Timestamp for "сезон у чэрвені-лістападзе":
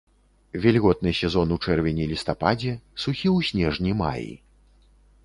1.19-2.73